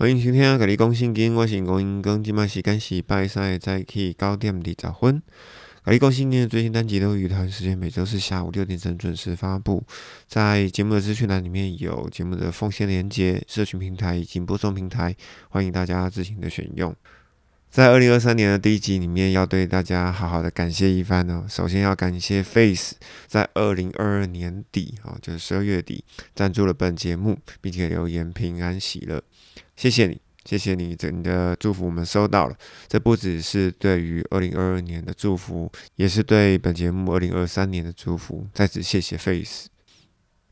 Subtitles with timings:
[0.00, 5.22] 欢迎收听《甲你讲圣经》，我是吴英庚，今麦时间是拜三的早起九点二十分。
[5.84, 9.84] 甲你讲圣经的最新单集都于台湾时间每周四下午六点整准时发布。
[10.26, 15.14] 在节目的资讯栏里面有节目的奉献连接、社群平台以及播送平台，
[15.50, 16.96] 欢迎大家自行的选用。
[17.68, 21.44] 在二零二三年的第一集里面，要对大家好好的感谢一番哦。
[21.46, 22.94] 首先要感谢 Face
[23.26, 26.02] 在二零二二年底啊，就是十二月底
[26.34, 29.22] 赞助了本节目，并且留言平安喜乐，
[29.80, 32.54] 谢谢你，谢谢你，你的祝福我们收到了。
[32.86, 38.46] 这不只是对于二零二二年的祝福，也是对本节目二零二三年的祝福。
[38.52, 39.68] 在此谢谢 Face。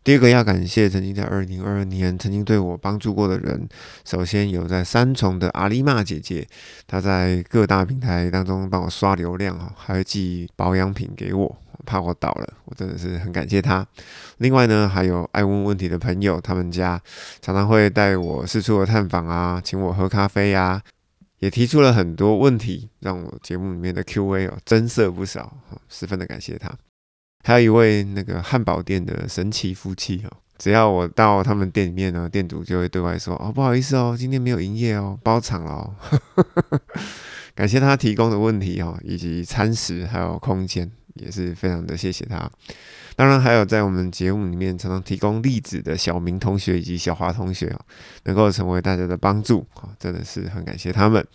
[0.09, 3.69] 第二个要感谢曾经在二零二二年曾经对我帮助过的人。
[4.07, 6.49] 首先有在三重的阿丽玛姐姐，
[6.87, 13.87] 她在各大平台当中帮我刷流量哈，还会寄保养品给我，怕我倒了，我真的是很感谢她。
[14.39, 16.99] 另外呢，还有爱问问题的朋友，他们家
[17.43, 20.83] 常常会带我四处的探访啊，请我喝咖啡呀，
[21.41, 25.55] 也提出了很多问题，让我节目里面的 Q&A 哦增色不少，
[25.91, 26.73] 十分的感谢他。
[27.49, 35.95] 还有一位那个汉堡店的神奇夫妻哦，只要我到他们店里面呢，店主就会对外说：“哦，不好意思哦，今天没有营业哦，包场了哦。
[37.57, 42.51] ”感谢他提供的问题哦，以及餐食还有空间，也是非常的谢谢他。
[43.19, 47.81] 当然还有在我们节目里面常常提供例子的小明同学以及小华同学哦，
[48.23, 51.27] 能够成为大家的帮助啊，真的是很感谢他们。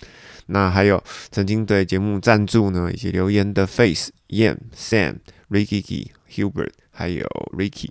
[0.46, 5.18] 那还有曾经对节目赞助呢以及留言的 Face、Yam、Sam。
[5.50, 7.90] Ricky、Hubert 还有 Ricky，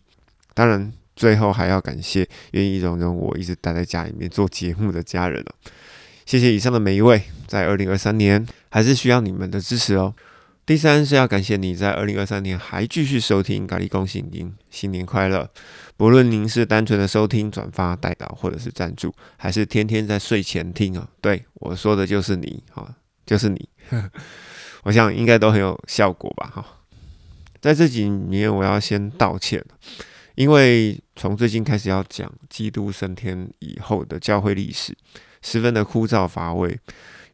[0.52, 5.54] 当然最后还要感谢愿意容忍我一直待在家里面做节目的家人了。
[6.26, 10.12] 谢谢以上的每一位，在二零二三年还是需要你们的支持哦。
[10.64, 15.50] 第三是要感谢你在二零二三年还继续收听《咖喱恭喜您》，新年快乐！
[15.96, 22.94] 不论您是单纯的收听、转发、带导，或者是赞助，还是天天在睡前听啊，对我说的就是你啊，
[23.26, 23.68] 就是你。
[24.84, 26.64] 我想应该都很有效果吧，哈。
[27.60, 29.64] 在这几年，我要先道歉，
[30.36, 34.96] 因为从最近开始要讲基督升天以后的教会历史，
[35.42, 36.78] 十分的枯燥乏味。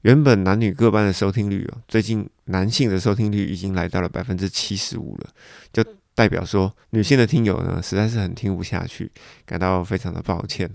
[0.03, 5.31] 原本男女各半的收听率哦，最近男性的收听率已经来到了百分之七十五了，
[5.73, 9.11] 就代表说女性的听友呢，实在是很听不下去，
[9.45, 10.71] 感到非常的抱歉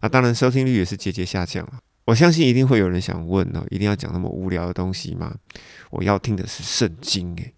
[0.00, 1.74] 啊，当然收听率也是节节下降了。
[2.06, 5.34] 我相信一定会有人想问哦，一定要讲那么无聊的东西吗？
[5.90, 7.52] 我要听的是圣经诶。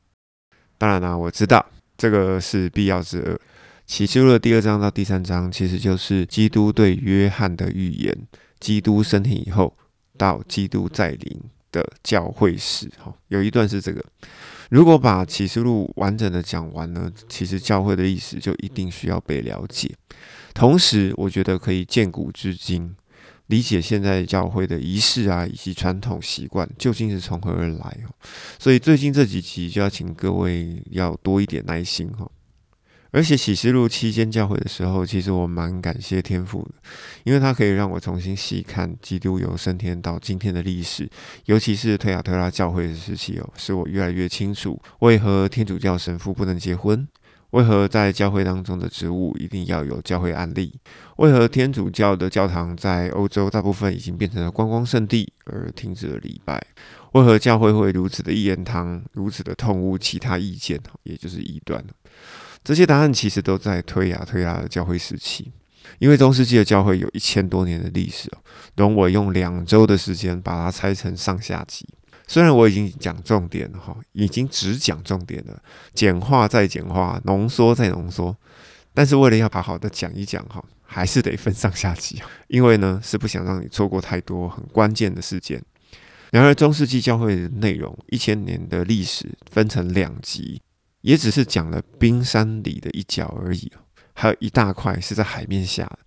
[0.76, 1.64] 当然啦，我知道
[1.96, 3.40] 这个是必要之恶。
[3.86, 8.16] 启示录的第二章到第三章，其实就是基督对约翰的预言。
[8.60, 9.76] 基督升天以后，
[10.16, 11.40] 到基督再临
[11.72, 14.04] 的教会史，哈，有一段是这个。
[14.70, 19.94] 如果把启示录完整的讲完呢，其实教会的历史就一定需要被了解。
[20.54, 22.94] 同时，我觉得可以见古知今。
[23.48, 27.98] 理解现在教会的仪式啊，以及传统习惯究竟是从何而来。
[28.58, 32.26] 所以最近这几集就要请各位要多一点耐心哈。
[33.14, 36.74] 而且启示录期间教会的时候，其实我蛮感谢天父的，
[37.22, 41.08] 因为他可以让我重新细看基督由升天到今天的历史，
[41.44, 47.06] 尤其是推亚特拉教会的时期哦，使我越来越清楚为何天主教神父不能结婚。
[47.54, 50.74] 为何在教会当中的职务一定要有教会案例？
[51.18, 56.60] 为何天主教的教堂在欧洲大部分已经变成了观光圣地而停止了礼拜？
[57.12, 60.80] 为何教会会如此的一言堂，如此的痛恶其他意见？
[61.04, 61.80] 也就是异端
[62.64, 65.52] 这些答案其实都在推呀推呀的教会时期，
[65.98, 68.38] 因为中世纪的教会有一千多年的历史哦。
[68.76, 71.86] 容我用两周的时间把它拆成上下集。
[72.26, 78.34] 虽然我已经讲重点了哈，已经只讲重点了，简化再简化，浓缩再浓缩，
[78.94, 85.62] 但是为了要好好的讲一讲哈，还是得分上下集，因为呢是不想让你错过太多很关键的事件。
[86.30, 90.62] 然而中世纪教会的内容，一千年的历史分成两集，
[91.04, 93.70] 也只是讲了冰山里的一角而已，
[94.14, 95.98] 还有一大块是在海面下。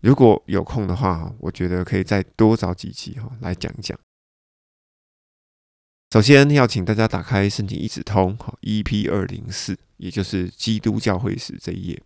[0.00, 3.98] 如果有空的话，我觉得可以再多找几集哈来讲一讲。
[6.12, 12.02] 首先要请大家打开圣经一指通，好，EP 二零四，也就是基督教会史这一页，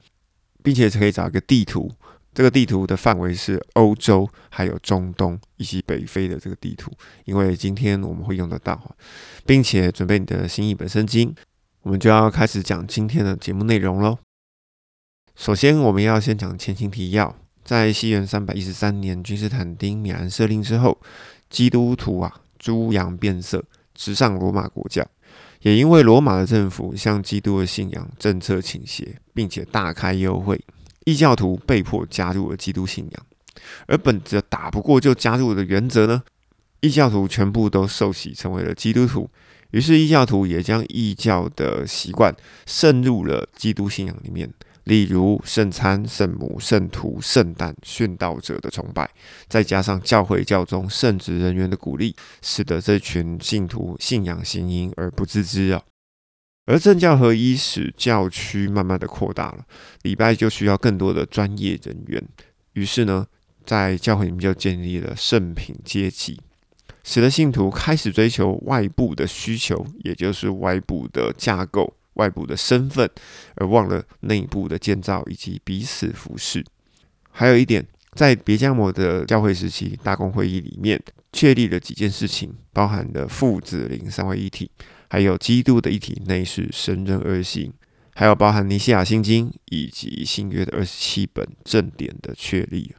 [0.62, 1.93] 并且可以找一个地图，
[2.32, 6.91] 这个地图的范围是欧洲、还有中东以及北非的这个地图，
[7.26, 8.97] 因为今天我们会用得到，
[9.44, 11.35] 并且准备你的新译本圣经，
[11.82, 14.19] 我们就要开始讲今天的节目内容喽。
[15.35, 17.35] 首先，我们要先讲前情提要，
[17.65, 21.00] 在西元三百一十三年君士坦丁米兰设令之后，
[21.49, 23.65] 基督徒啊，猪羊变色。
[23.93, 25.06] 直上罗马国教，
[25.61, 30.59] 也因为罗马的政府向基督的信仰政策倾斜，并且大开优惠，
[31.05, 33.26] 异教徒被迫加入了基督信仰。
[33.87, 36.23] 而本着打不过就加入的原则呢，
[36.81, 39.29] 异教徒全部都受洗成为了基督徒。
[39.70, 42.34] 于是异教徒也将异教的习惯
[42.67, 44.52] 渗入了基督信仰里面，
[44.84, 49.08] 例如圣餐、圣母、圣徒、圣诞、殉道者的崇拜，
[49.46, 55.82] 再加上教会教中圣职人员的鼓励，使得这群信徒信仰行淫而不自知啊。
[56.66, 59.64] 而政教合一使教区慢慢的扩大了，
[60.02, 62.23] 礼拜就需要更多的专业人员，
[62.73, 63.26] 于是呢，
[63.64, 66.40] 在教会里面就建立了圣品阶级。
[67.02, 73.08] 使得信徒开始追求外部的需求，也就是外部的架构、外部的身份，
[73.56, 76.64] 而忘了内部的建造以及彼此服侍。
[77.31, 81.00] 还有一点，在别加摩的教会时期大公会议里面，
[81.32, 84.70] 确立了几件事情，包含了父子灵三位一体，
[85.08, 87.73] 还有基督的一体内是神人二性，
[88.14, 92.94] 还有包含尼西亚新经以及新约的二十七本正典的确立。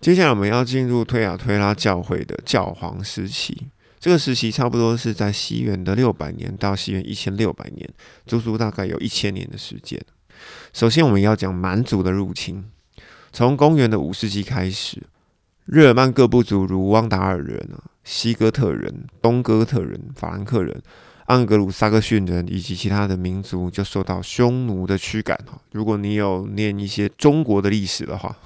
[0.00, 3.66] 接下来我们要进入推亚推拉教会的教皇时期，
[3.98, 7.86] 这个时期差不多是在西元的六百年到西元一千六百年，
[8.24, 10.00] 足足大概有一千年的时间。
[10.72, 12.64] 首先，我们要讲蛮族的入侵，
[13.30, 15.02] 从公元的五世纪开始，
[15.66, 17.68] 日耳曼各部族如汪达尔人、
[18.02, 20.80] 西哥特人、东哥特人、法兰克人。
[21.26, 25.56] 盎格鲁撒克逊人以及其他的民族就受到匈奴的驱赶哈。
[25.70, 28.36] 如果你有念一些中国的历史的话，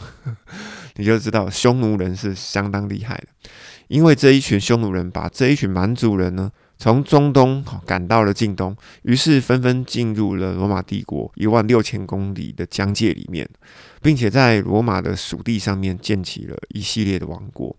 [0.96, 3.50] 你就知道匈奴人是相当厉害的。
[3.88, 13.49] 因为这一群匈奴人把这一群蛮族人呢，从中东赶到了近东，于是纷纷进入了罗马帝国一万六千公里的疆界里面，
[14.00, 17.76] 并且在罗马的属地上面建起了一系列的王国。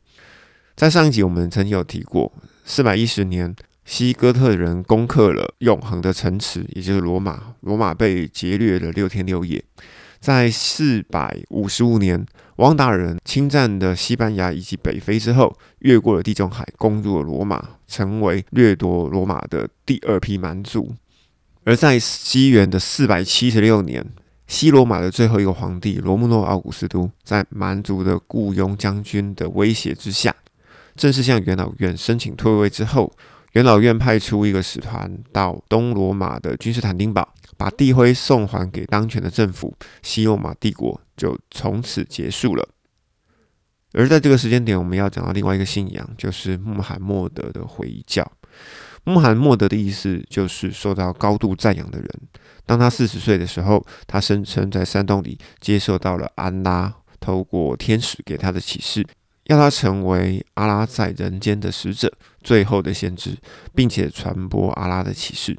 [0.76, 2.32] 在上一集我们曾经有提过，
[2.64, 3.56] 四百一十年。
[3.88, 7.54] 西哥特人攻克了永恒的城池，也就是罗马。
[7.62, 9.64] 罗马被劫掠了六天六夜。
[10.26, 12.26] 在四百五十五年，
[12.56, 20.96] 汪达人侵占了西班牙以及北非之后，越过了地中海，攻入了罗马，成为掠夺罗马的第二批蛮族。
[21.64, 24.04] 而在西元的四百七十六年，
[24.48, 30.34] 西罗马的最后一个皇帝罗穆诺奥古斯都，在蛮族的雇佣将军的威胁之下，
[30.96, 33.14] 正式向元老院申请退位之后。
[33.56, 39.74] 元老院派出一个使团到东罗马的君士坦丁堡，把地徽送还给当权的政府，
[40.04, 42.68] 西罗马帝国就从此结束了。
[43.94, 48.30] 而在这个时间点，我们要讲到另外一个信仰，就是穆罕默德的回教。
[49.06, 52.10] 穆罕默德的意思就是受到高度赞扬的人。
[52.66, 59.08] 当他四十岁的时候，他声称在山洞里接受到了安拉透过天使给他的启示。
[59.46, 62.12] 要他成为阿拉在人间的使者，
[62.44, 63.38] 最后的先知，
[63.74, 65.58] 并且传播阿拉的启示。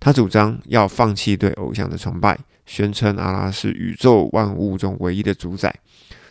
[0.00, 5.74] 他主张要放弃对偶像的崇拜，宣称阿拉是宇宙万物中唯一的主宰，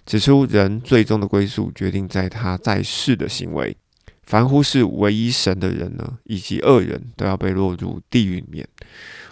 [0.06, 3.76] 指出人最终的归宿决定在他在世的行为。
[4.24, 8.68] 凡忽视唯一神的人呢，以及恶人都要被落入地狱里面。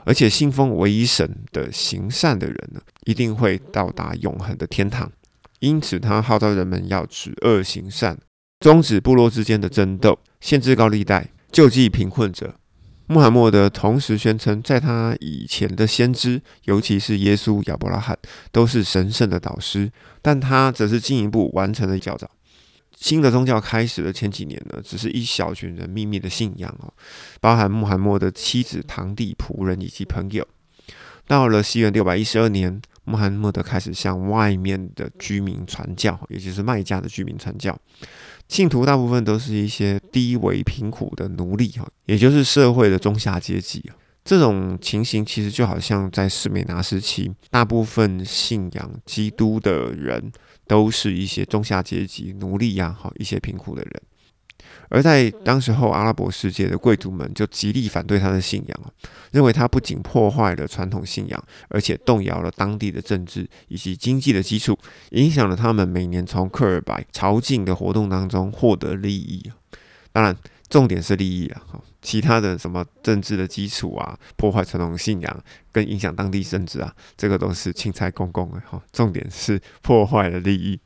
[0.03, 5.09] 而且信奉唯一神的行善的人呢，一定会到达永恒的天堂。
[5.61, 8.17] 因此，他号召人们要止恶行善，
[8.59, 12.55] 终止部落之间的争斗，限制高利贷，救济贫困者。
[13.05, 18.17] 穆罕默德同时宣称，在他以前的先知，尤其是耶稣、亚伯拉罕，
[18.51, 19.91] 都是神圣的导师，
[20.23, 22.27] 但他则是进一步完成了教导。
[22.97, 26.91] 新的宗教开始的前几年呢，只是一小群人秘密的信仰哦，
[27.39, 30.47] 包含穆罕默德妻子、堂弟、仆人以及朋友。
[31.27, 32.81] 到了西元六百一十二年。
[33.03, 37.77] 穆罕默德开始向外面的居民传教，也就是卖家的居民传教。
[38.47, 43.89] 信徒大部分都是一些低微贫苦的奴隶，哈，也就是社会的中下阶级。
[44.23, 50.31] 这种情形其实就好像在史美拿时期，大部分信仰基督的人
[50.67, 54.01] 都是一些中下阶级奴隶呀，哈，一些贫苦的人。
[54.91, 58.93] 而在当时候，阿拉伯世界的贵族们就极力反对他的信仰
[59.31, 64.77] 认为他不仅破坏了传统信仰，而且动摇了当地的政治以及经济的基础，
[65.11, 69.49] 影响了他们每年从克尔白朝觐的活动当中获得利益
[70.11, 70.35] 当然，
[70.69, 71.63] 重点是利益啊，
[72.01, 78.81] 其他的什么政治的基础啊，破坏传统信仰跟影响当地政治啊，这个都是青菜公公的哈。
[78.91, 80.77] 重点是破坏了利益。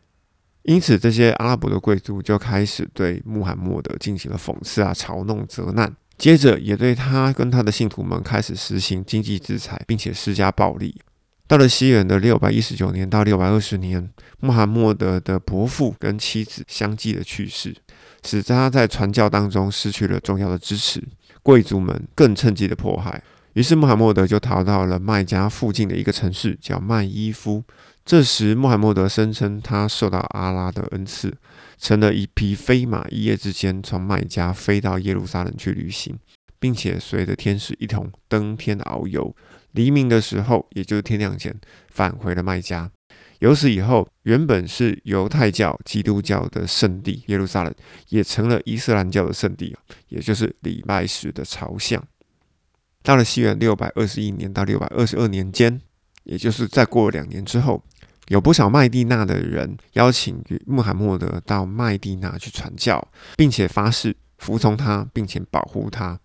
[0.68, 11.00] 因此，这些阿拉伯的贵族就开始对穆罕默德进行了讽刺啊、嘲弄、责难，接着也对他跟他的信徒们开始实行经济制裁，并且施加暴力。
[11.48, 17.76] 到了西元的六百一十九年到六百二十年，穆罕默德的伯父跟妻子相继的去世，
[18.24, 21.04] 使他在传教当中失去了重要的支持。
[21.44, 23.22] 贵族们更趁机的迫害，
[23.54, 27.64] 于是穆罕默德就逃到了麦加附近的一个城市，叫麦伊夫。
[28.06, 31.36] 这时，穆罕默德声称他受到阿拉的恩赐，
[31.80, 36.16] 乘了一匹飞马，一夜之间从麦加飞到耶路撒冷去旅行，
[36.60, 39.36] 并且随着天使一同登天遨游。
[39.72, 41.60] 黎明的时候，也就是天亮前，
[41.90, 42.92] 返回了麦加。
[43.40, 47.74] 由此以后，原本是犹太教、基督教的圣地耶路撒冷，
[48.10, 49.76] 也成了伊斯兰教的圣地
[50.10, 52.08] 也就是礼拜时的朝向。
[53.02, 55.82] 到了西元六百二十一年到六百二十二年间，
[56.26, 57.84] 也就是再过两年之后。
[58.28, 66.20] 有不少麦地那的人邀请穆罕默德到麦地那去传教，并且发誓服从他，并且保护他。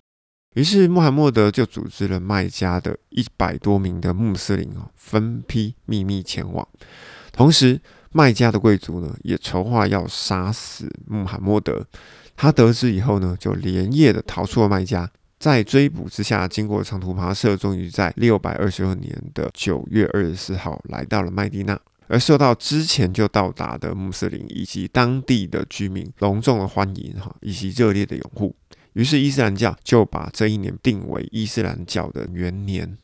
[0.54, 6.66] 于是穆罕默德就组织了麦加的一百多名的穆斯林哦，分批秘密前往。
[7.30, 7.80] 同时，
[8.12, 11.86] 麦加的贵族呢也筹划要杀死穆罕默德。
[12.34, 15.08] 他得知以后呢，就连夜的逃出了麦加。
[15.38, 21.80] 在追捕之下，经过长途跋涉，终于在六百二十二年的九月二十四号来到了麦地那。
[22.10, 28.54] 而受到之前就到达的穆斯林以及当地的居民隆重的欢迎哈，以及热烈的拥护。
[28.94, 32.98] 于是伊斯兰教就把这一年定为伊斯兰教的元年。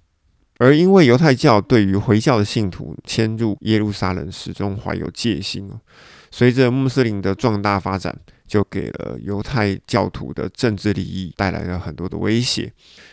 [0.58, 5.78] 而因为犹太教对于回教的信徒迁入耶路撒冷始终怀有戒心哦，
[6.32, 12.72] 随着穆斯林的壮大发展，就给了犹太教徒的政治利益带来了很多的威胁。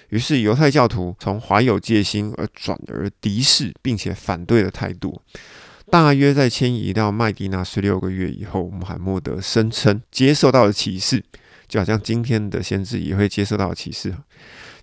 [0.10, 5.22] 于是犹太教徒从怀有戒心而转而敌视并且反对的态度。
[5.94, 11.24] 大约在迁移到麦地那十六个月以后，穆罕默德声称接受到了启示，
[11.68, 14.12] 就好像今天的先知也会接受到启示，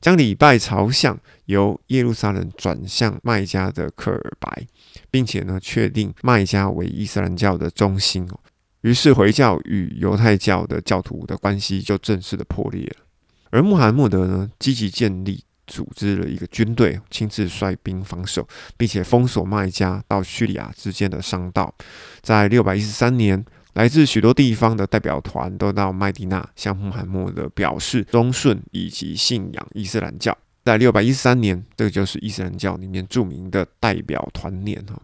[0.00, 4.64] 将礼拜朝向由耶路撒冷转向麦加的克尔白，
[5.10, 8.38] 并且呢确定麦加为伊斯兰教的中心哦。
[8.82, 13.04] 于是回教与犹太教的教徒的关系就正式的破裂了。
[13.50, 15.42] 而穆罕默德呢积极建立。
[15.70, 18.46] 组织了一个军队，亲自率兵防守，
[18.76, 21.72] 并且封锁麦加到叙利亚之间的商道。
[22.20, 23.42] 在六百一十三年，
[23.74, 30.36] 来自许多地方的代表团都到麦地那向穆罕默德表示忠顺以及信仰伊斯兰教。
[30.64, 35.00] 在六百一十三年，这个就是伊斯兰教里面著名的代表团年哈。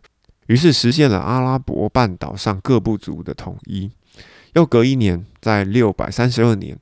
[0.49, 3.91] 于是实现了阿拉伯半岛上各部族的统一。
[4.55, 6.77] 又隔一年，在六百三十二年。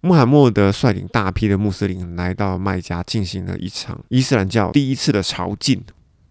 [0.00, 5.80] 穆罕默德率领大批的穆斯林来到麦加，进行了一场伊斯兰教第一次的朝觐。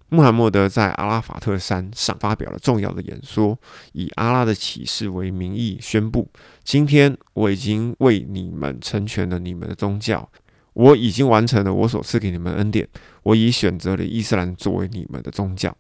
[0.10, 3.58] 穆罕默德在阿拉法特山上发表了重要的演说，
[3.94, 6.30] 以阿拉的启示为名义宣布：
[6.64, 10.30] 今天我已经为你们成全了你们的宗教，
[10.74, 12.88] 我已经完成了我所赐给你们恩典，
[13.24, 15.76] 我已选择了伊斯兰作为你们的宗教。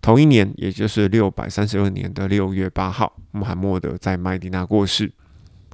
[0.00, 5.12] 同一年，也就是六百三十二年的六月八号，穆罕默德在麦地那过世。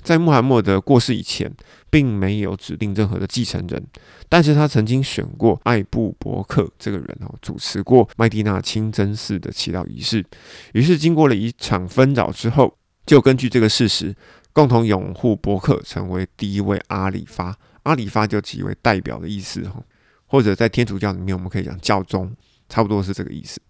[0.03, 1.51] 在穆罕默德过世以前，
[1.89, 3.83] 并没有指定任何的继承人，
[4.29, 10.25] 但是他曾经选过艾布伯克这个人哦，主持过麦地那清真寺的祈祷仪式。
[10.73, 14.15] 于是，经过了一场纷扰之后，就根据这个事实，
[14.53, 17.57] 共同拥护伯克成为第一位阿里发。
[17.85, 19.83] 阿里发就即为代表的意思哈，
[20.27, 22.33] 或者在天主教里面，我们可以讲教宗，
[22.69, 23.61] 差不多是这个意思。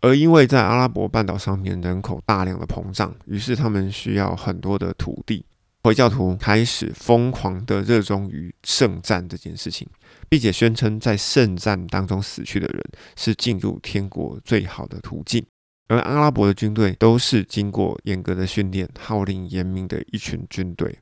[0.00, 5.44] 而因为在阿拉伯半岛上面人口大量的膨胀，于是他们需要很多的土地。
[5.82, 9.88] 回教徒开始疯狂的热衷于圣战这件事情，
[10.28, 12.84] 并且宣称在圣战当中死去的人
[13.16, 15.42] 是进入天国最好的途径。
[15.88, 20.98] 而阿拉伯的军队都是经过严格的训练、号令严明的一群军队。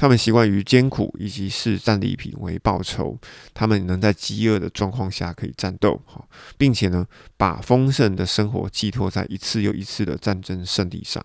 [0.00, 3.18] 他们习惯于艰苦以及视战利品为报酬，
[3.52, 6.26] 他们能在饥饿的状况下可以战斗，哈，
[6.56, 11.22] 并且呢，把丰盛的生活寄托在一次又一次的战争胜利上。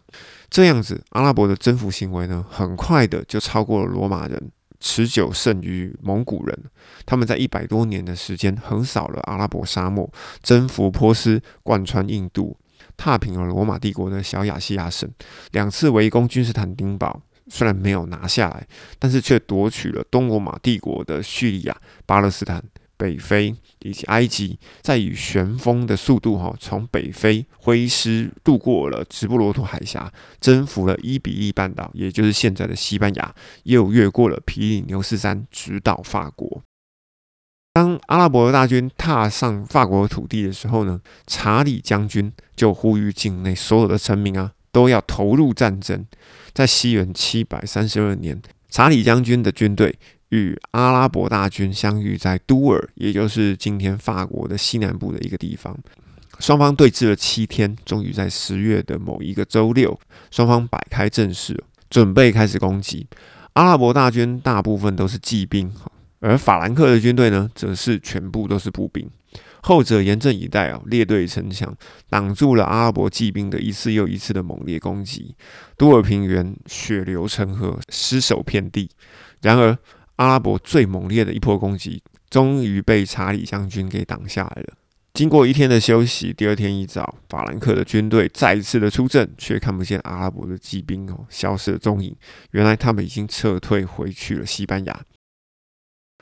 [0.50, 4.51] 这样子，阿拉伯的征服行为呢，很快的就超过了罗马人，
[4.82, 6.63] 持久胜于蒙古人。
[7.05, 10.12] 他们在一百多年的时间横扫了阿拉伯沙漠，
[10.44, 12.58] 征服波斯，贯穿印度，
[12.98, 15.10] 踏平了罗马帝国的小亚细亚省，
[15.51, 17.22] 两次围攻君士坦丁堡。
[17.48, 22.64] 虽然没有拿下来，但是却夺取了东罗马帝国的叙利亚、巴勒斯坦、
[22.98, 36.64] 北非以及埃及，再以旋风的速度哈，从北非挥师渡过了直布罗陀海峡，征服了伊比利半岛，也就是现在的西班牙，又越过了皮里牛斯山，直捣法国。
[37.74, 46.05] 当阿拉伯大军踏上法国土地的时候呢，查理将军就呼吁境内所有的臣民啊，都要投入战争。
[46.51, 49.98] 在西元七百三十二年，查理将军的军队
[50.29, 55.74] 与阿拉伯大军相遇在都尔，也就是今天法国的西南部的一个地方。
[56.39, 59.98] 双方对峙了七天，终于在十月的某一个周六，
[60.29, 63.08] 双方摆开阵势，准备开始攻击。
[63.53, 65.74] 阿拉伯大军大部分都是骑兵，
[66.20, 69.10] 而法兰克的军队呢，则是全部都是步兵。
[69.67, 71.75] 后者严阵以待啊，列队城墙，
[72.07, 75.34] 挡住了阿拉伯骑兵的一次又一次的猛烈攻击。
[75.75, 78.91] 都尔平原血流成河，尸首遍地。
[79.41, 79.75] 然而，
[80.17, 84.75] 阿拉伯最猛烈的一波攻击，终于被查理将军给挡下来了。
[85.15, 92.15] 经过一天的休息，第二天一早，法兰克的军队再一次的出阵，却看不见阿拉伯的骑兵哦，消失了踪影。
[92.51, 95.01] 原来他们已经撤退回去了西班牙。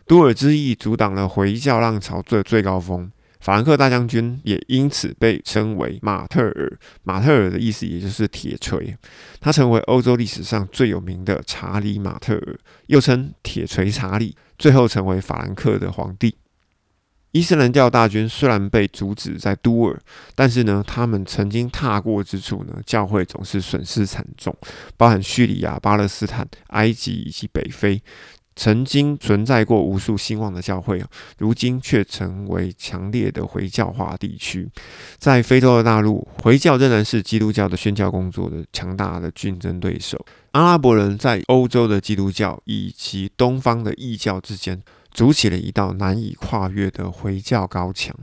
[0.08, 3.12] 都尔之役阻挡了回教浪潮的最高峰，
[3.44, 6.80] 法兰克大将军也因此被称为马特尔。
[7.04, 8.96] 马特尔的意思也就是铁锤，
[9.42, 12.58] 他成为欧洲历史上最有名的查理马特尔，
[12.88, 16.38] 又称铁锤查理，最后成为法兰克的皇帝。
[17.32, 20.00] 伊斯兰教大军虽然被阻止在都尔，
[20.36, 24.56] 但是呢，他们曾经踏过之处呢，教会总是损失惨重，
[24.96, 28.02] 包含叙利亚、巴勒斯坦、埃及以及北非，
[28.56, 31.04] 曾经存在过无数兴旺的教会，
[31.38, 34.70] 如今却成为强烈的回教化地区。
[35.18, 40.24] 在非洲的大陆，回教仍然是基督教的宣教工作的强大的竞争对手。
[40.52, 44.82] 阿拉伯人在欧洲的基督教以及东方的异教之间。
[45.14, 48.16] 筑起了一道难以跨越的回教高墙。